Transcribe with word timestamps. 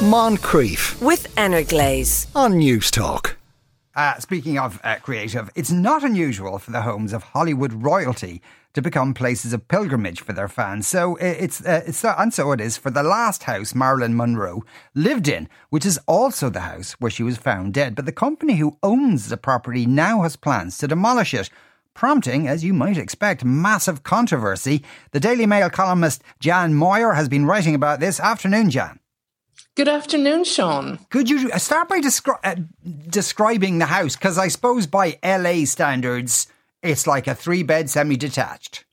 Moncrieff 0.00 0.98
with 1.02 1.26
Energlaze. 1.36 2.26
on 2.34 2.54
Newstalk. 2.54 3.36
Uh, 3.94 4.18
speaking 4.18 4.58
of 4.58 4.80
uh, 4.82 4.96
creative, 4.96 5.50
it's 5.54 5.70
not 5.70 6.02
unusual 6.02 6.58
for 6.58 6.70
the 6.70 6.80
homes 6.80 7.12
of 7.12 7.22
Hollywood 7.22 7.74
royalty 7.74 8.40
to 8.72 8.80
become 8.80 9.12
places 9.12 9.52
of 9.52 9.68
pilgrimage 9.68 10.22
for 10.22 10.32
their 10.32 10.48
fans. 10.48 10.88
So 10.88 11.18
uh, 11.18 11.24
it's 11.24 11.60
uh, 11.66 11.82
it's 11.86 12.02
uh, 12.02 12.14
and 12.16 12.32
so 12.32 12.50
it 12.52 12.62
is 12.62 12.78
for 12.78 12.90
the 12.90 13.02
last 13.02 13.42
house 13.42 13.74
Marilyn 13.74 14.16
Monroe 14.16 14.64
lived 14.94 15.28
in, 15.28 15.50
which 15.68 15.84
is 15.84 16.00
also 16.06 16.48
the 16.48 16.60
house 16.60 16.92
where 16.92 17.10
she 17.10 17.22
was 17.22 17.36
found 17.36 17.74
dead. 17.74 17.94
But 17.94 18.06
the 18.06 18.12
company 18.12 18.56
who 18.56 18.78
owns 18.82 19.28
the 19.28 19.36
property 19.36 19.84
now 19.84 20.22
has 20.22 20.34
plans 20.34 20.78
to 20.78 20.88
demolish 20.88 21.34
it. 21.34 21.50
Prompting, 21.92 22.48
as 22.48 22.64
you 22.64 22.72
might 22.72 22.96
expect, 22.96 23.44
massive 23.44 24.02
controversy. 24.02 24.82
The 25.10 25.20
Daily 25.20 25.44
Mail 25.44 25.68
columnist 25.68 26.22
Jan 26.38 26.72
Moir 26.72 27.12
has 27.12 27.28
been 27.28 27.44
writing 27.44 27.74
about 27.74 28.00
this. 28.00 28.18
Afternoon, 28.18 28.70
Jan. 28.70 28.99
Good 29.76 29.88
afternoon, 29.88 30.44
Sean. 30.44 30.98
Could 31.10 31.30
you 31.30 31.50
start 31.58 31.88
by 31.88 32.00
descri- 32.00 32.38
uh, 32.44 32.56
describing 33.08 33.78
the 33.78 33.86
house? 33.86 34.16
Because 34.16 34.36
I 34.38 34.48
suppose 34.48 34.86
by 34.86 35.18
LA 35.22 35.64
standards, 35.64 36.46
it's 36.82 37.06
like 37.06 37.26
a 37.26 37.34
three 37.34 37.62
bed 37.62 37.88
semi 37.88 38.16
detached. 38.16 38.84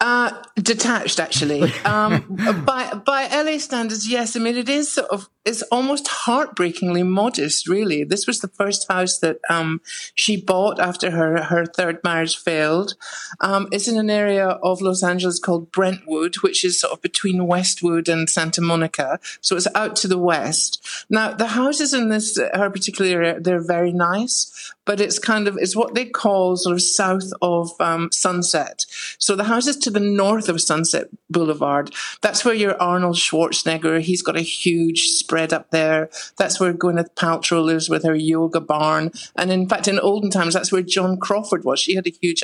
Uh, 0.00 0.32
detached, 0.56 1.20
actually. 1.20 1.72
Um, 1.90 2.38
by 2.64 2.92
by 2.94 3.26
LA 3.26 3.58
standards, 3.58 4.08
yes. 4.08 4.36
I 4.36 4.38
mean, 4.38 4.56
it 4.56 4.68
is 4.68 4.92
sort 4.92 5.08
of 5.10 5.28
it's 5.44 5.62
almost 5.62 6.06
heartbreakingly 6.06 7.02
modest. 7.02 7.66
Really, 7.66 8.04
this 8.04 8.26
was 8.26 8.40
the 8.40 8.48
first 8.48 8.86
house 8.88 9.18
that 9.18 9.38
um, 9.48 9.80
she 10.14 10.40
bought 10.40 10.78
after 10.78 11.10
her 11.10 11.42
her 11.44 11.66
third 11.66 11.98
marriage 12.04 12.36
failed. 12.36 12.94
Um, 13.40 13.68
it's 13.72 13.88
in 13.88 13.98
an 13.98 14.10
area 14.10 14.46
of 14.46 14.80
Los 14.80 15.02
Angeles 15.02 15.38
called 15.38 15.72
Brentwood, 15.72 16.36
which 16.42 16.64
is 16.64 16.78
sort 16.78 16.92
of 16.92 17.02
between 17.02 17.46
Westwood 17.46 18.08
and 18.08 18.28
Santa 18.28 18.60
Monica. 18.60 19.18
So 19.40 19.56
it's 19.56 19.68
out 19.74 19.96
to 19.96 20.08
the 20.08 20.18
west. 20.18 20.86
Now, 21.08 21.32
the 21.32 21.48
houses 21.48 21.92
in 21.94 22.08
this 22.08 22.38
her 22.38 22.70
particular 22.70 23.10
area 23.10 23.40
they're 23.40 23.66
very 23.66 23.92
nice, 23.92 24.74
but 24.84 25.00
it's 25.00 25.18
kind 25.18 25.48
of 25.48 25.56
it's 25.56 25.74
what 25.74 25.94
they 25.94 26.04
call 26.04 26.56
sort 26.56 26.74
of 26.74 26.82
south 26.82 27.32
of 27.42 27.72
um, 27.80 28.12
Sunset. 28.12 28.84
So 29.18 29.34
the 29.34 29.44
houses 29.44 29.76
to 29.78 29.89
the 29.90 30.00
north 30.00 30.48
of 30.48 30.60
Sunset 30.60 31.08
Boulevard, 31.28 31.94
that's 32.20 32.44
where 32.44 32.54
your 32.54 32.80
Arnold 32.80 33.16
Schwarzenegger, 33.16 34.00
he's 34.00 34.22
got 34.22 34.36
a 34.36 34.42
huge 34.42 35.08
spread 35.08 35.52
up 35.52 35.70
there. 35.70 36.10
That's 36.36 36.58
where 36.58 36.72
Gwyneth 36.72 37.14
Paltrow 37.14 37.62
lives 37.62 37.88
with 37.88 38.04
her 38.04 38.14
yoga 38.14 38.60
barn. 38.60 39.12
And 39.36 39.50
in 39.50 39.68
fact, 39.68 39.88
in 39.88 39.98
olden 39.98 40.30
times, 40.30 40.54
that's 40.54 40.72
where 40.72 40.82
Joan 40.82 41.18
Crawford 41.18 41.64
was. 41.64 41.80
She 41.80 41.94
had 41.94 42.06
a 42.06 42.10
huge 42.10 42.42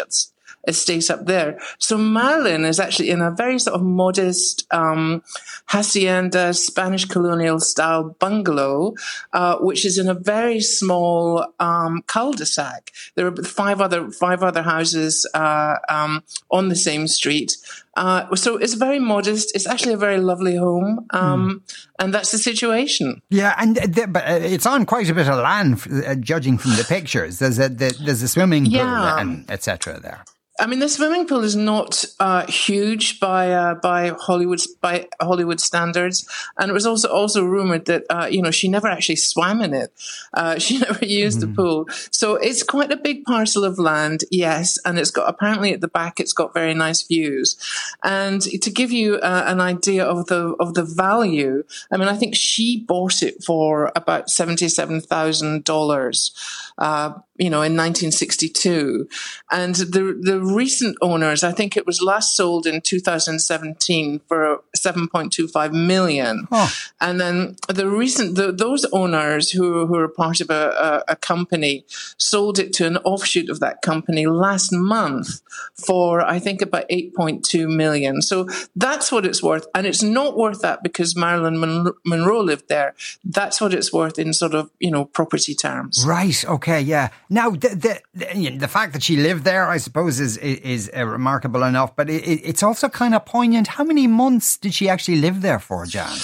estate 0.67 1.11
up 1.11 1.27
there. 1.27 1.59
So 1.79 1.97
Marilyn 1.97 2.65
is 2.65 2.81
actually 2.81 3.11
in 3.11 3.21
a 3.21 3.31
very 3.31 3.59
sort 3.59 3.77
of 3.77 3.83
modest 3.83 4.67
um, 4.73 5.23
hacienda 5.67 6.55
Spanish 6.55 7.05
colonial 7.05 7.61
style 7.61 8.17
bungalow, 8.19 8.95
uh, 9.33 9.57
which 9.59 9.85
is 9.85 9.99
in 9.99 10.09
a 10.09 10.15
very 10.15 10.61
small 10.61 11.47
um, 11.61 12.03
cul-de-sac. 12.07 12.93
There 13.15 13.27
are 13.27 13.37
five 13.37 13.81
other 13.81 14.11
five 14.11 14.43
other 14.43 14.63
houses 14.63 15.29
uh, 15.35 15.77
um, 15.89 16.23
on 16.51 16.69
the 16.69 16.77
same 16.77 17.09
street. 17.09 17.57
Uh, 17.97 18.35
so 18.37 18.59
it's 18.59 18.75
very 18.75 18.99
modest. 18.99 19.55
It's 19.55 19.67
actually 19.67 19.95
a 19.95 19.97
very 19.97 20.19
lovely 20.19 20.57
home, 20.57 21.07
um, 21.11 21.63
mm. 21.65 21.87
and 21.99 22.13
that's 22.13 22.31
the 22.31 22.39
situation. 22.39 23.23
Yeah, 23.31 23.55
and 23.57 23.77
th- 23.77 24.13
but 24.13 24.25
uh, 24.29 24.39
it's 24.43 24.67
on 24.67 24.85
quite 24.85 25.09
a 25.09 25.15
bit 25.15 25.27
of 25.29 25.39
land, 25.39 25.81
uh, 26.07 26.15
judging 26.17 26.59
from 26.59 26.73
the 26.73 26.85
pictures. 26.85 27.39
There's 27.39 27.59
a 27.59 27.71
there's 27.71 28.23
a 28.23 28.29
swimming 28.29 28.65
pool 28.65 28.75
Yeah. 28.75 29.19
and 29.19 29.51
etc. 29.51 29.99
There. 30.01 30.25
I 30.59 30.67
mean, 30.67 30.79
the 30.79 30.89
swimming 30.89 31.27
pool 31.27 31.45
is 31.45 31.55
not 31.55 32.05
uh, 32.19 32.47
huge 32.47 33.21
by 33.21 33.53
uh, 33.53 33.75
by 33.75 34.13
Hollywood 34.19 34.61
by 34.81 35.07
Hollywood 35.21 35.61
standards, 35.61 36.27
and 36.59 36.71
it 36.71 36.73
was 36.73 36.87
also 36.87 37.09
also 37.09 37.45
rumored 37.45 37.85
that 37.87 38.05
uh, 38.09 38.29
you 38.31 38.41
know 38.41 38.51
she 38.51 38.69
never 38.69 38.89
actually 38.89 39.17
swam 39.17 39.61
in 39.61 39.75
it. 39.75 39.93
Uh, 40.33 40.59
she 40.67 40.79
never 40.79 41.05
used 41.05 41.41
the 41.41 41.49
pool, 41.49 41.87
so 42.11 42.37
it's 42.37 42.63
quite 42.63 42.91
a 42.91 42.97
big 42.97 43.25
parcel 43.25 43.65
of 43.65 43.79
land. 43.79 44.25
Yes, 44.31 44.79
and 44.85 44.99
it's 44.99 45.11
got 45.11 45.29
apparently 45.29 45.75
at 45.75 45.81
the 45.81 45.89
back 45.89 46.21
it's 46.21 46.33
got 46.33 46.55
very 46.55 46.75
nice 46.75 47.03
views. 47.03 47.57
And 48.03 48.41
to 48.41 48.71
give 48.71 48.91
you 48.91 49.17
uh, 49.17 49.45
an 49.47 49.61
idea 49.61 50.05
of 50.05 50.27
the 50.27 50.57
of 50.59 50.75
the 50.75 50.85
value, 50.85 51.65
I 51.93 51.99
mean, 51.99 52.09
I 52.09 52.17
think 52.17 52.35
she 52.35 52.85
bought 52.87 53.23
it 53.23 53.45
for 53.45 53.93
about 53.95 54.31
seventy 54.31 54.69
seven 54.69 55.03
thousand 55.03 55.65
dollars. 55.65 56.33
Uh, 56.79 57.15
you 57.39 57.51
know, 57.51 57.63
in 57.63 57.77
1962, 57.77 59.09
and 59.51 59.75
the 59.75 60.19
the 60.21 60.41
recent 60.55 60.97
owners, 61.03 61.45
I 61.45 61.53
think 61.53 61.77
it 61.77 61.87
was 61.87 62.01
last 62.01 62.37
sold 62.37 62.67
in 62.67 62.81
2017 62.81 64.21
for 64.29 64.46
7.25 64.77 65.73
million. 65.73 66.47
Huh. 66.51 66.69
And 67.01 67.21
then 67.21 67.57
the 67.69 67.89
recent, 67.89 68.37
the, 68.37 68.53
those 68.53 68.85
owners 68.93 69.51
who, 69.51 69.87
who 69.87 69.95
are 69.97 70.09
part 70.09 70.41
of 70.41 70.51
a, 70.51 71.03
a, 71.09 71.13
a 71.13 71.17
company 71.17 71.85
sold 72.17 72.59
it 72.59 72.73
to 72.75 72.87
an 72.87 72.97
offshoot 72.99 73.51
of 73.51 73.61
that 73.61 73.83
company 73.83 74.27
last 74.27 74.73
month 74.73 75.43
for, 75.75 76.21
I 76.21 76.39
think, 76.39 76.63
about 76.63 76.89
8.2 76.89 77.69
million. 77.69 78.23
So 78.23 78.49
that's 78.75 79.11
what 79.11 79.27
it's 79.27 79.43
worth. 79.43 79.67
And 79.75 79.87
it's 79.87 80.03
not 80.03 80.37
worth 80.37 80.61
that 80.63 80.83
because 80.83 81.17
Marilyn 81.17 81.59
Mon- 81.59 81.93
Monroe 82.05 82.41
lived 82.41 82.69
there. 82.69 82.95
That's 83.25 83.61
what 83.61 83.75
it's 83.75 83.93
worth 83.93 84.19
in 84.19 84.33
sort 84.33 84.55
of, 84.55 84.71
you 84.81 84.91
know, 84.91 85.05
property 85.05 85.55
terms. 85.55 86.05
Right. 86.07 86.45
Okay. 86.45 86.81
Yeah. 86.81 87.09
Now, 87.29 87.51
the 87.51 87.69
the, 87.69 88.01
the, 88.15 88.57
the 88.57 88.69
fact 88.69 88.93
that 88.93 89.03
she 89.03 89.17
lived 89.17 89.45
there, 89.45 89.67
I 89.69 89.79
suppose, 89.79 90.21
is 90.21 90.37
is, 90.39 90.59
is 90.59 90.91
uh, 90.97 91.07
remarkable 91.07 91.63
enough. 91.63 91.95
But 91.97 92.11
it, 92.11 92.23
it's 92.25 92.63
also 92.63 92.89
kind 92.89 93.15
of 93.15 93.25
poignant. 93.25 93.69
How 93.69 93.85
many 93.85 94.07
months 94.07 94.57
did 94.67 94.75
she 94.75 94.89
actually 94.89 95.21
live 95.21 95.43
there 95.43 95.61
for, 95.61 95.87
Jan? 95.87 96.19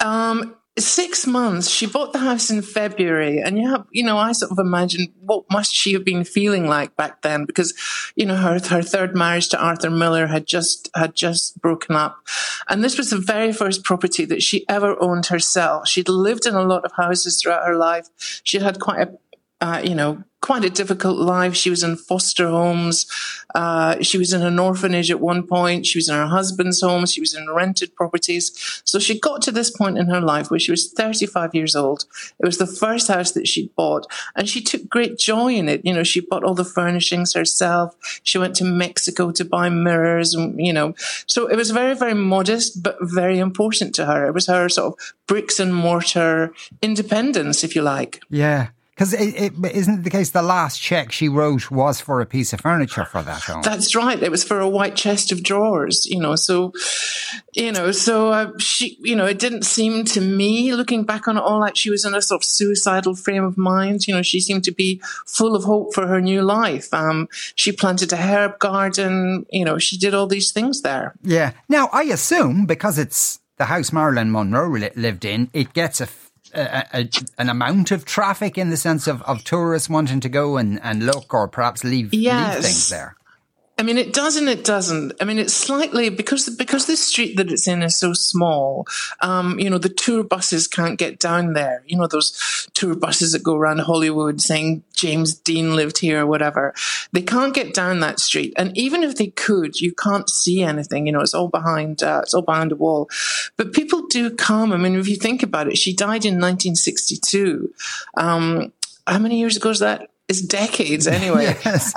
Um, 0.00 0.54
six 0.78 1.26
months. 1.26 1.68
She 1.68 1.86
bought 1.86 2.12
the 2.12 2.18
house 2.18 2.50
in 2.50 2.60
February, 2.62 3.38
and 3.38 3.58
have, 3.66 3.86
you 3.90 4.04
know, 4.04 4.18
I 4.18 4.32
sort 4.32 4.52
of 4.52 4.58
imagine 4.58 5.12
what 5.20 5.44
must 5.50 5.74
she 5.74 5.94
have 5.94 6.04
been 6.04 6.24
feeling 6.24 6.66
like 6.66 6.94
back 6.96 7.22
then, 7.22 7.46
because, 7.46 7.72
you 8.16 8.26
know, 8.26 8.36
her 8.36 8.60
her 8.68 8.82
third 8.82 9.16
marriage 9.16 9.48
to 9.48 9.58
Arthur 9.58 9.90
Miller 9.90 10.26
had 10.26 10.46
just 10.46 10.90
had 10.94 11.14
just 11.14 11.60
broken 11.60 11.96
up, 11.96 12.18
and 12.68 12.84
this 12.84 12.98
was 12.98 13.10
the 13.10 13.18
very 13.18 13.52
first 13.52 13.82
property 13.82 14.26
that 14.26 14.42
she 14.42 14.68
ever 14.68 14.96
owned 15.02 15.26
herself. 15.26 15.88
She'd 15.88 16.08
lived 16.08 16.46
in 16.46 16.54
a 16.54 16.62
lot 16.62 16.84
of 16.84 16.92
houses 16.92 17.40
throughout 17.40 17.66
her 17.66 17.76
life. 17.76 18.08
She'd 18.44 18.62
had 18.62 18.78
quite 18.78 19.00
a 19.00 19.12
uh, 19.60 19.80
you 19.84 19.94
know, 19.94 20.24
quite 20.40 20.64
a 20.64 20.70
difficult 20.70 21.18
life. 21.18 21.54
She 21.54 21.70
was 21.70 21.82
in 21.82 21.96
foster 21.96 22.48
homes. 22.48 23.06
Uh, 23.54 24.02
she 24.02 24.16
was 24.16 24.32
in 24.32 24.42
an 24.42 24.58
orphanage 24.58 25.10
at 25.10 25.20
one 25.20 25.46
point. 25.46 25.86
She 25.86 25.98
was 25.98 26.08
in 26.08 26.14
her 26.14 26.26
husband's 26.26 26.80
home. 26.80 27.04
She 27.06 27.20
was 27.20 27.34
in 27.34 27.50
rented 27.50 27.94
properties. 27.94 28.82
So 28.84 28.98
she 28.98 29.20
got 29.20 29.42
to 29.42 29.52
this 29.52 29.70
point 29.70 29.98
in 29.98 30.06
her 30.06 30.20
life 30.20 30.50
where 30.50 30.58
she 30.58 30.70
was 30.70 30.90
35 30.92 31.54
years 31.54 31.76
old. 31.76 32.06
It 32.38 32.46
was 32.46 32.58
the 32.58 32.66
first 32.66 33.08
house 33.08 33.32
that 33.32 33.46
she 33.46 33.70
bought 33.76 34.06
and 34.34 34.48
she 34.48 34.62
took 34.62 34.88
great 34.88 35.18
joy 35.18 35.54
in 35.54 35.68
it. 35.68 35.82
You 35.84 35.92
know, 35.92 36.04
she 36.04 36.20
bought 36.20 36.44
all 36.44 36.54
the 36.54 36.64
furnishings 36.64 37.34
herself. 37.34 37.94
She 38.22 38.38
went 38.38 38.56
to 38.56 38.64
Mexico 38.64 39.30
to 39.32 39.44
buy 39.44 39.68
mirrors 39.68 40.34
and, 40.34 40.58
you 40.58 40.72
know, 40.72 40.94
so 41.26 41.48
it 41.48 41.56
was 41.56 41.70
very, 41.70 41.94
very 41.94 42.14
modest, 42.14 42.82
but 42.82 42.96
very 43.00 43.38
important 43.38 43.94
to 43.96 44.06
her. 44.06 44.26
It 44.26 44.32
was 44.32 44.46
her 44.46 44.68
sort 44.68 44.94
of 44.94 45.14
bricks 45.26 45.60
and 45.60 45.74
mortar 45.74 46.54
independence, 46.80 47.62
if 47.62 47.76
you 47.76 47.82
like. 47.82 48.22
Yeah. 48.30 48.68
Because 49.00 49.14
it, 49.14 49.34
it, 49.34 49.74
isn't 49.74 50.00
it 50.00 50.02
the 50.02 50.10
case 50.10 50.28
the 50.28 50.42
last 50.42 50.78
check 50.78 51.10
she 51.10 51.26
wrote 51.26 51.70
was 51.70 52.02
for 52.02 52.20
a 52.20 52.26
piece 52.26 52.52
of 52.52 52.60
furniture 52.60 53.06
for 53.06 53.22
that 53.22 53.40
home? 53.40 53.62
That's 53.62 53.94
right. 53.94 54.22
It 54.22 54.30
was 54.30 54.44
for 54.44 54.60
a 54.60 54.68
white 54.68 54.94
chest 54.94 55.32
of 55.32 55.42
drawers, 55.42 56.04
you 56.04 56.20
know. 56.20 56.36
So, 56.36 56.74
you 57.54 57.72
know, 57.72 57.92
so 57.92 58.30
uh, 58.30 58.52
she, 58.58 58.98
you 59.00 59.16
know, 59.16 59.24
it 59.24 59.38
didn't 59.38 59.62
seem 59.62 60.04
to 60.04 60.20
me, 60.20 60.74
looking 60.74 61.04
back 61.04 61.28
on 61.28 61.38
it 61.38 61.40
all, 61.40 61.60
like 61.60 61.76
she 61.76 61.88
was 61.88 62.04
in 62.04 62.14
a 62.14 62.20
sort 62.20 62.42
of 62.42 62.44
suicidal 62.44 63.14
frame 63.14 63.42
of 63.42 63.56
mind. 63.56 64.06
You 64.06 64.16
know, 64.16 64.20
she 64.20 64.38
seemed 64.38 64.64
to 64.64 64.70
be 64.70 65.00
full 65.24 65.56
of 65.56 65.64
hope 65.64 65.94
for 65.94 66.06
her 66.06 66.20
new 66.20 66.42
life. 66.42 66.92
Um, 66.92 67.26
she 67.54 67.72
planted 67.72 68.12
a 68.12 68.18
herb 68.18 68.58
garden. 68.58 69.46
You 69.48 69.64
know, 69.64 69.78
she 69.78 69.96
did 69.96 70.12
all 70.12 70.26
these 70.26 70.52
things 70.52 70.82
there. 70.82 71.14
Yeah. 71.22 71.52
Now, 71.70 71.88
I 71.90 72.02
assume 72.02 72.66
because 72.66 72.98
it's 72.98 73.40
the 73.56 73.64
house 73.64 73.94
Marilyn 73.94 74.30
Monroe 74.30 74.68
li- 74.68 74.90
lived 74.94 75.24
in, 75.24 75.48
it 75.54 75.72
gets 75.72 76.02
a, 76.02 76.08
a- 76.54 76.86
a- 77.00 77.08
an 77.38 77.48
amount 77.48 77.90
of 77.90 78.04
traffic 78.04 78.56
in 78.58 78.70
the 78.70 78.76
sense 78.76 79.06
of, 79.06 79.22
of 79.22 79.44
tourists 79.44 79.88
wanting 79.88 80.20
to 80.20 80.28
go 80.28 80.56
and, 80.56 80.80
and 80.82 81.04
look 81.06 81.32
or 81.34 81.48
perhaps 81.48 81.84
leave, 81.84 82.12
leave 82.12 82.62
things 82.64 82.88
there. 82.88 83.16
I 83.80 83.82
mean, 83.82 83.96
it 83.96 84.12
does 84.12 84.36
and 84.36 84.46
it 84.46 84.62
doesn't. 84.62 85.14
I 85.22 85.24
mean, 85.24 85.38
it's 85.38 85.54
slightly 85.54 86.10
because 86.10 86.54
because 86.54 86.84
the 86.84 86.98
street 86.98 87.38
that 87.38 87.50
it's 87.50 87.66
in 87.66 87.82
is 87.82 87.96
so 87.96 88.12
small. 88.12 88.86
Um, 89.22 89.58
you 89.58 89.70
know, 89.70 89.78
the 89.78 89.88
tour 89.88 90.22
buses 90.22 90.68
can't 90.68 90.98
get 90.98 91.18
down 91.18 91.54
there. 91.54 91.82
You 91.86 91.96
know, 91.96 92.06
those 92.06 92.68
tour 92.74 92.94
buses 92.94 93.32
that 93.32 93.42
go 93.42 93.56
around 93.56 93.78
Hollywood 93.78 94.42
saying 94.42 94.82
James 94.92 95.32
Dean 95.32 95.76
lived 95.76 95.96
here 95.96 96.20
or 96.20 96.26
whatever. 96.26 96.74
They 97.12 97.22
can't 97.22 97.54
get 97.54 97.72
down 97.72 98.00
that 98.00 98.20
street, 98.20 98.52
and 98.58 98.76
even 98.76 99.02
if 99.02 99.16
they 99.16 99.28
could, 99.28 99.80
you 99.80 99.92
can't 99.94 100.28
see 100.28 100.60
anything. 100.62 101.06
You 101.06 101.12
know, 101.12 101.22
it's 101.22 101.32
all 101.32 101.48
behind 101.48 102.02
uh, 102.02 102.20
it's 102.22 102.34
all 102.34 102.42
behind 102.42 102.72
a 102.72 102.76
wall. 102.76 103.08
But 103.56 103.72
people 103.72 104.06
do 104.08 104.28
come. 104.28 104.74
I 104.74 104.76
mean, 104.76 104.94
if 104.96 105.08
you 105.08 105.16
think 105.16 105.42
about 105.42 105.68
it, 105.68 105.78
she 105.78 105.96
died 105.96 106.26
in 106.26 106.34
1962. 106.34 107.72
Um, 108.18 108.74
how 109.06 109.18
many 109.18 109.38
years 109.38 109.56
ago 109.56 109.70
is 109.70 109.78
that? 109.78 110.10
It's 110.30 110.40
decades 110.40 111.08
anyway. 111.08 111.56
Yes. 111.64 111.92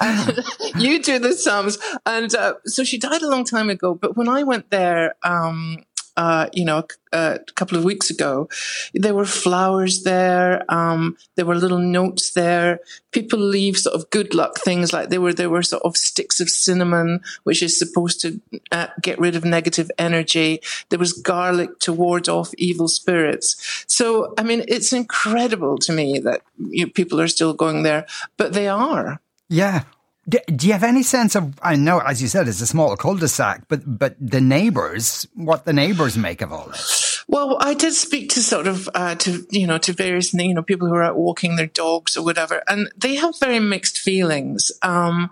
you 0.75 1.01
do 1.01 1.19
the 1.19 1.33
sums. 1.33 1.77
And 2.05 2.33
uh, 2.33 2.55
so 2.65 2.83
she 2.83 2.97
died 2.97 3.21
a 3.21 3.29
long 3.29 3.45
time 3.45 3.69
ago. 3.69 3.93
But 3.93 4.17
when 4.17 4.27
I 4.27 4.41
went 4.41 4.71
there, 4.71 5.13
um, 5.23 5.83
uh, 6.15 6.47
you 6.53 6.63
know, 6.63 6.85
a, 7.11 7.17
a, 7.17 7.39
couple 7.55 7.77
of 7.77 7.83
weeks 7.83 8.09
ago, 8.09 8.47
there 8.93 9.15
were 9.15 9.25
flowers 9.25 10.03
there. 10.03 10.63
Um, 10.71 11.17
there 11.35 11.45
were 11.45 11.55
little 11.55 11.79
notes 11.79 12.33
there. 12.33 12.79
People 13.11 13.39
leave 13.39 13.77
sort 13.77 13.95
of 13.95 14.09
good 14.09 14.35
luck 14.35 14.59
things 14.59 14.93
like 14.93 15.09
there 15.09 15.21
were 15.21 15.33
there 15.33 15.49
were 15.49 15.63
sort 15.63 15.83
of 15.83 15.97
sticks 15.97 16.39
of 16.39 16.49
cinnamon, 16.49 17.21
which 17.43 17.63
is 17.63 17.77
supposed 17.77 18.21
to 18.21 18.39
uh, 18.71 18.87
get 19.01 19.19
rid 19.19 19.35
of 19.35 19.43
negative 19.43 19.89
energy. 19.97 20.61
There 20.89 20.99
was 20.99 21.13
garlic 21.13 21.79
to 21.79 21.93
ward 21.93 22.29
off 22.29 22.53
evil 22.57 22.87
spirits. 22.87 23.83
So, 23.87 24.33
I 24.37 24.43
mean, 24.43 24.63
it's 24.67 24.93
incredible 24.93 25.77
to 25.79 25.91
me 25.91 26.19
that 26.19 26.41
you 26.59 26.85
know, 26.85 26.91
people 26.91 27.19
are 27.19 27.27
still 27.27 27.53
going 27.53 27.83
there, 27.83 28.05
but 28.37 28.53
they 28.53 28.67
are. 28.67 29.19
Yeah. 29.49 29.83
Do, 30.27 30.39
do, 30.55 30.67
you 30.67 30.73
have 30.73 30.83
any 30.83 31.03
sense 31.03 31.35
of? 31.35 31.59
I 31.61 31.75
know, 31.75 31.99
as 31.99 32.21
you 32.21 32.29
said, 32.29 32.47
it's 32.47 32.61
a 32.61 32.67
small 32.67 32.95
cul-de-sac, 32.95 33.63
but 33.67 33.81
but 33.85 34.15
the 34.19 34.39
neighbours, 34.39 35.27
what 35.35 35.65
the 35.65 35.73
neighbours 35.73 36.17
make 36.17 36.41
of 36.41 36.53
all 36.53 36.67
this? 36.67 37.23
Well, 37.27 37.57
I 37.59 37.73
did 37.73 37.93
speak 37.93 38.29
to 38.31 38.41
sort 38.41 38.67
of 38.67 38.89
uh, 38.95 39.15
to 39.15 39.45
you 39.49 39.67
know 39.67 39.77
to 39.79 39.91
various 39.91 40.33
you 40.33 40.53
know 40.53 40.63
people 40.63 40.87
who 40.87 40.95
are 40.95 41.03
out 41.03 41.17
walking 41.17 41.57
their 41.57 41.67
dogs 41.67 42.15
or 42.15 42.23
whatever, 42.23 42.63
and 42.67 42.89
they 42.95 43.15
have 43.15 43.37
very 43.39 43.59
mixed 43.59 43.97
feelings. 43.99 44.71
Um, 44.81 45.29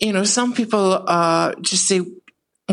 you 0.00 0.14
know, 0.14 0.24
some 0.24 0.54
people 0.54 1.04
uh, 1.06 1.54
just 1.60 1.86
say, 1.86 2.00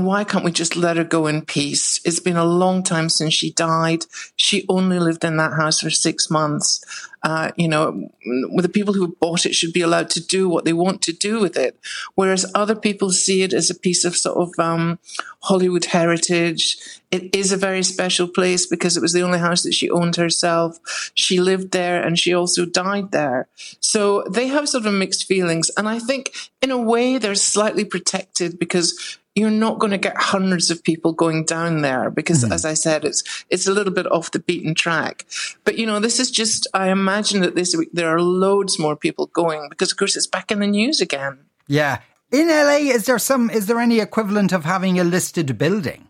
why 0.06 0.24
can't 0.24 0.46
we 0.46 0.52
just 0.52 0.76
let 0.76 0.98
her 0.98 1.04
go 1.04 1.28
in 1.28 1.44
peace? 1.44 2.00
It's 2.06 2.20
been 2.20 2.38
a 2.38 2.46
long 2.46 2.84
time 2.84 3.10
since 3.10 3.34
she 3.34 3.52
died. 3.52 4.06
She 4.36 4.66
only 4.70 5.00
lived 5.00 5.24
in 5.24 5.38
that 5.38 5.54
house 5.54 5.80
for 5.80 5.90
six 5.90 6.30
months. 6.30 6.84
Uh, 7.24 7.52
you 7.56 7.68
know, 7.68 8.10
the 8.56 8.70
people 8.70 8.94
who 8.94 9.16
bought 9.20 9.46
it 9.46 9.56
should 9.56 9.74
be 9.74 9.82
allowed 9.82 10.10
to 10.10 10.26
do 10.26 10.48
what 10.48 10.66
they 10.66 10.74
want 10.74 11.02
to 11.02 11.12
do 11.12 11.40
with 11.40 11.58
it. 11.58 11.78
Whereas 12.16 12.50
other 12.54 12.76
people 12.76 13.12
see 13.12 13.42
it 13.42 13.54
as 13.54 13.70
a 13.70 13.76
piece 13.76 14.06
of 14.06 14.16
sort 14.16 14.38
of 14.38 14.60
um, 14.64 15.00
Hollywood 15.42 15.86
heritage. 15.86 16.78
It 17.10 17.36
is 17.36 17.52
a 17.52 17.58
very 17.58 17.84
special 17.84 18.28
place 18.28 18.66
because 18.66 18.98
it 18.98 19.02
was 19.02 19.14
the 19.14 19.24
only 19.24 19.40
house 19.40 19.64
that 19.64 19.74
she 19.74 19.90
owned 19.90 20.16
herself. 20.16 20.78
She 21.16 21.40
lived 21.40 21.72
there 21.72 22.02
and 22.02 22.20
she 22.20 22.34
also 22.34 22.66
died 22.66 23.12
there. 23.12 23.48
So 23.80 24.24
they 24.30 24.48
have 24.48 24.70
sort 24.70 24.86
of 24.86 24.94
mixed 24.94 25.26
feelings. 25.26 25.72
And 25.76 25.88
I 25.88 26.00
think 26.00 26.34
in 26.62 26.72
a 26.72 26.78
way 26.78 27.18
they're 27.18 27.36
slightly 27.36 27.84
protected 27.84 28.60
because 28.60 29.20
you're 29.38 29.52
not 29.52 29.78
going 29.78 29.92
to 29.92 29.98
get 30.00 30.18
hundreds 30.18 30.72
of 30.72 30.84
people 30.84 31.14
going 31.14 31.46
down 31.46 31.82
there 31.82 32.10
because, 32.10 32.44
mm-hmm. 32.44 32.54
as 32.54 32.66
I 32.66 32.74
said, 32.74 33.06
it's 33.06 33.24
it's 33.50 33.68
a 33.68 33.72
little 33.72 33.94
bit 33.94 34.12
off 34.12 34.32
the 34.32 34.40
beaten 34.40 34.74
track. 34.74 35.26
But 35.64 35.78
you 35.78 35.86
know, 35.86 36.00
this 36.00 36.20
is 36.20 36.32
just. 36.32 36.68
I 36.74 36.90
imagine 36.90 37.42
that 37.42 37.56
this 37.56 37.76
week 37.76 37.90
there 37.94 38.10
are 38.10 38.22
loads 38.22 38.80
more 38.80 38.96
people 38.96 39.28
going 39.28 39.70
because, 39.70 39.92
of 39.92 39.98
course, 39.98 40.16
it's 40.16 40.28
back 40.28 40.52
in 40.52 40.60
the 40.60 40.68
news 40.68 41.02
again. 41.02 41.38
Yeah, 41.68 42.00
in 42.32 42.48
LA, 42.48 42.92
is 42.98 43.06
there 43.06 43.20
some? 43.20 43.50
Is 43.52 43.68
there 43.68 43.80
any 43.80 44.00
equivalent 44.00 44.52
of 44.52 44.66
having 44.66 45.00
a 45.00 45.04
listed 45.04 45.58
building? 45.58 46.07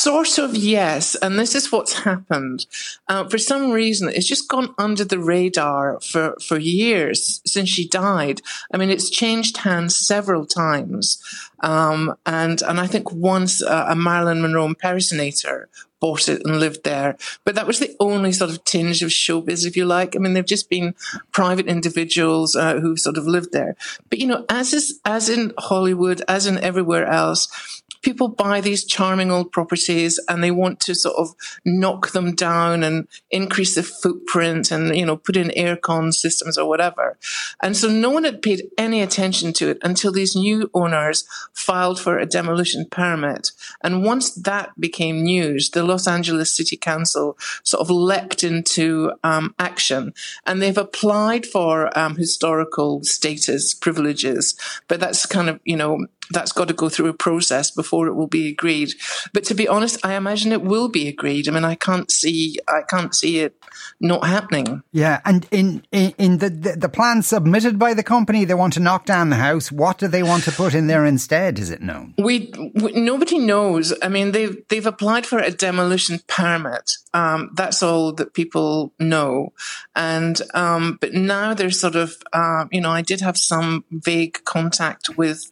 Sort 0.00 0.38
of, 0.38 0.56
yes. 0.56 1.14
And 1.16 1.38
this 1.38 1.54
is 1.54 1.70
what's 1.70 1.92
happened. 1.92 2.64
Uh, 3.06 3.28
for 3.28 3.36
some 3.36 3.70
reason, 3.70 4.08
it's 4.08 4.26
just 4.26 4.48
gone 4.48 4.74
under 4.78 5.04
the 5.04 5.18
radar 5.18 6.00
for, 6.00 6.36
for 6.40 6.58
years 6.58 7.42
since 7.44 7.68
she 7.68 7.86
died. 7.86 8.40
I 8.72 8.78
mean, 8.78 8.88
it's 8.88 9.10
changed 9.10 9.58
hands 9.58 9.94
several 9.94 10.46
times. 10.46 11.22
Um, 11.60 12.14
and, 12.24 12.62
and 12.62 12.80
I 12.80 12.86
think 12.86 13.12
once 13.12 13.62
uh, 13.62 13.88
a 13.90 13.94
Marilyn 13.94 14.40
Monroe 14.40 14.64
impersonator 14.64 15.68
bought 16.00 16.28
it 16.28 16.40
and 16.44 16.58
lived 16.58 16.82
there. 16.82 17.18
But 17.44 17.54
that 17.54 17.66
was 17.66 17.78
the 17.78 17.94
only 18.00 18.32
sort 18.32 18.50
of 18.50 18.64
tinge 18.64 19.02
of 19.02 19.10
showbiz, 19.10 19.66
if 19.66 19.76
you 19.76 19.84
like. 19.84 20.16
I 20.16 20.18
mean, 20.18 20.32
they've 20.32 20.44
just 20.44 20.70
been 20.70 20.94
private 21.30 21.66
individuals 21.66 22.56
uh, 22.56 22.80
who 22.80 22.96
sort 22.96 23.18
of 23.18 23.26
lived 23.26 23.52
there. 23.52 23.76
But 24.08 24.18
you 24.18 24.26
know, 24.26 24.46
as 24.48 24.72
is 24.72 24.98
as 25.04 25.28
in 25.28 25.52
Hollywood, 25.58 26.22
as 26.26 26.46
in 26.46 26.58
everywhere 26.58 27.06
else, 27.06 27.79
people 28.02 28.28
buy 28.28 28.60
these 28.60 28.84
charming 28.84 29.30
old 29.30 29.52
properties 29.52 30.18
and 30.28 30.42
they 30.42 30.50
want 30.50 30.80
to 30.80 30.94
sort 30.94 31.16
of 31.16 31.34
knock 31.64 32.12
them 32.12 32.34
down 32.34 32.82
and 32.82 33.06
increase 33.30 33.74
the 33.74 33.82
footprint 33.82 34.70
and, 34.70 34.96
you 34.96 35.04
know, 35.04 35.16
put 35.16 35.36
in 35.36 35.48
aircon 35.50 36.12
systems 36.12 36.56
or 36.56 36.68
whatever. 36.68 37.18
And 37.62 37.76
so 37.76 37.88
no 37.88 38.10
one 38.10 38.24
had 38.24 38.42
paid 38.42 38.62
any 38.78 39.02
attention 39.02 39.52
to 39.54 39.70
it 39.70 39.78
until 39.82 40.12
these 40.12 40.34
new 40.34 40.70
owners 40.74 41.28
filed 41.52 42.00
for 42.00 42.18
a 42.18 42.26
demolition 42.26 42.86
permit. 42.90 43.52
And 43.82 44.04
once 44.04 44.30
that 44.30 44.78
became 44.80 45.22
news, 45.22 45.70
the 45.70 45.84
Los 45.84 46.06
Angeles 46.06 46.52
City 46.52 46.76
Council 46.76 47.36
sort 47.62 47.80
of 47.80 47.90
leapt 47.90 48.42
into 48.44 49.12
um, 49.22 49.54
action 49.58 50.14
and 50.46 50.62
they've 50.62 50.78
applied 50.78 51.46
for 51.46 51.96
um, 51.98 52.16
historical 52.16 53.02
status 53.04 53.74
privileges. 53.74 54.54
But 54.88 55.00
that's 55.00 55.26
kind 55.26 55.48
of, 55.48 55.60
you 55.64 55.76
know, 55.76 56.06
that's 56.30 56.52
got 56.52 56.68
to 56.68 56.74
go 56.74 56.88
through 56.88 57.08
a 57.08 57.14
process 57.14 57.70
before 57.70 58.06
it 58.06 58.14
will 58.14 58.26
be 58.26 58.48
agreed. 58.48 58.94
But 59.32 59.44
to 59.44 59.54
be 59.54 59.68
honest, 59.68 60.04
I 60.04 60.14
imagine 60.14 60.52
it 60.52 60.62
will 60.62 60.88
be 60.88 61.08
agreed. 61.08 61.48
I 61.48 61.52
mean, 61.52 61.64
I 61.64 61.74
can't 61.74 62.10
see, 62.10 62.58
I 62.68 62.82
can't 62.88 63.14
see 63.14 63.40
it 63.40 63.54
not 64.00 64.26
happening. 64.26 64.82
Yeah, 64.92 65.20
and 65.24 65.46
in 65.50 65.82
in, 65.92 66.14
in 66.18 66.38
the, 66.38 66.50
the, 66.50 66.76
the 66.76 66.88
plan 66.88 67.22
submitted 67.22 67.78
by 67.78 67.94
the 67.94 68.02
company, 68.02 68.44
they 68.44 68.54
want 68.54 68.74
to 68.74 68.80
knock 68.80 69.06
down 69.06 69.30
the 69.30 69.36
house. 69.36 69.70
What 69.70 69.98
do 69.98 70.08
they 70.08 70.22
want 70.22 70.44
to 70.44 70.52
put 70.52 70.74
in 70.74 70.86
there 70.86 71.04
instead? 71.04 71.58
Is 71.58 71.70
it 71.70 71.82
known? 71.82 72.14
We, 72.18 72.52
we 72.74 72.92
nobody 72.92 73.38
knows. 73.38 73.92
I 74.02 74.08
mean, 74.08 74.32
they've 74.32 74.56
they've 74.68 74.86
applied 74.86 75.26
for 75.26 75.38
a 75.38 75.50
demolition 75.50 76.20
permit. 76.26 76.92
Um, 77.12 77.50
that's 77.54 77.82
all 77.82 78.12
that 78.14 78.34
people 78.34 78.92
know, 78.98 79.52
and 79.96 80.40
um, 80.54 80.98
but 81.00 81.12
now 81.12 81.54
there's 81.54 81.80
sort 81.80 81.96
of, 81.96 82.16
uh, 82.32 82.66
you 82.70 82.80
know, 82.80 82.90
I 82.90 83.02
did 83.02 83.20
have 83.20 83.36
some 83.36 83.84
vague 83.90 84.44
contact 84.44 85.16
with 85.16 85.44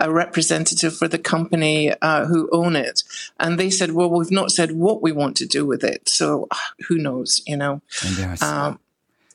a 0.00 0.10
representative 0.26 0.96
for 0.96 1.08
the 1.08 1.18
company 1.18 1.92
uh, 2.02 2.26
who 2.26 2.48
own 2.52 2.76
it, 2.76 3.02
and 3.38 3.58
they 3.58 3.70
said, 3.70 3.92
"Well, 3.92 4.10
we've 4.10 4.30
not 4.30 4.50
said 4.50 4.72
what 4.72 5.02
we 5.02 5.12
want 5.12 5.36
to 5.38 5.46
do 5.46 5.64
with 5.64 5.84
it, 5.84 6.08
so 6.08 6.48
who 6.88 6.98
knows?" 6.98 7.42
You 7.46 7.56
know. 7.56 7.82
Um, 8.42 8.78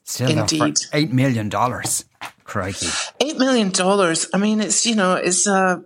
Still 0.03 0.29
indeed, 0.29 0.77
eight 0.93 1.11
million 1.11 1.49
dollars. 1.49 2.05
Crikey. 2.51 2.87
Eight 3.21 3.37
million 3.37 3.69
dollars. 3.69 4.27
I 4.33 4.37
mean, 4.37 4.59
it's, 4.59 4.85
you 4.85 4.93
know, 4.93 5.13
it's, 5.13 5.47
uh, 5.47 5.79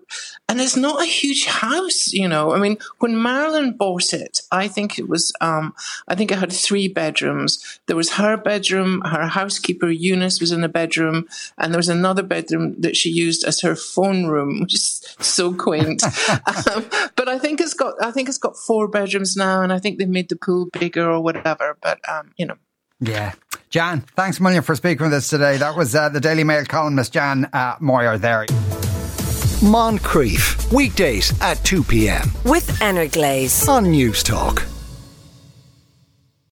and 0.50 0.60
it's 0.60 0.76
not 0.76 1.00
a 1.00 1.06
huge 1.06 1.46
house, 1.46 2.12
you 2.12 2.28
know. 2.28 2.54
I 2.54 2.60
mean, 2.60 2.78
when 2.98 3.22
Marilyn 3.22 3.74
bought 3.78 4.14
it, 4.14 4.40
I 4.52 4.68
think 4.68 4.98
it 4.98 5.08
was, 5.08 5.32
um, 5.42 5.76
I 6.08 6.16
think 6.16 6.32
it 6.32 6.40
had 6.40 6.52
three 6.52 6.88
bedrooms. 6.88 7.80
There 7.86 7.96
was 7.96 8.14
her 8.14 8.36
bedroom, 8.36 9.02
her 9.02 9.28
housekeeper 9.28 9.92
Eunice 9.92 10.40
was 10.40 10.52
in 10.52 10.64
a 10.64 10.68
bedroom, 10.68 11.28
and 11.60 11.72
there 11.72 11.78
was 11.78 11.90
another 11.90 12.24
bedroom 12.24 12.82
that 12.82 12.98
she 12.98 13.12
used 13.12 13.44
as 13.44 13.62
her 13.62 13.76
phone 13.76 14.26
room, 14.26 14.62
which 14.62 14.74
is 14.74 15.16
so 15.20 15.54
quaint. 15.54 16.04
um, 16.74 16.86
but 17.16 17.30
I 17.30 17.38
think 17.38 17.62
it's 17.62 17.76
got, 17.76 17.94
I 18.04 18.10
think 18.10 18.28
it's 18.28 18.40
got 18.40 18.58
four 18.58 18.88
bedrooms 18.88 19.36
now, 19.38 19.62
and 19.62 19.72
I 19.72 19.78
think 19.78 20.00
they 20.00 20.06
made 20.06 20.30
the 20.30 20.36
pool 20.36 20.68
bigger 20.74 21.12
or 21.12 21.22
whatever. 21.22 21.78
But, 21.80 22.00
um, 22.10 22.34
you 22.38 22.48
know, 22.48 22.58
yeah. 23.00 23.34
Jan, 23.70 24.02
thanks 24.16 24.40
a 24.40 24.44
million 24.44 24.64
for 24.64 24.76
speaking 24.76 25.06
with 25.06 25.14
us 25.14 25.30
today. 25.30 25.58
That 25.58 25.76
was 25.76 25.96
uh, 25.96 26.10
the 26.10 26.20
Daily 26.20 26.44
Mail 26.44 26.66
columnist 26.66 27.14
Jan 27.14 27.46
uh, 27.52 27.76
Moir 27.80 28.18
there. 28.18 28.46
Moncrieff, 29.62 30.72
weekdays 30.72 31.34
at 31.42 31.56
2 31.64 31.84
p.m. 31.84 32.30
With 32.44 32.80
Glaze 33.12 33.68
on 33.68 33.86
Newstalk. 33.86 34.75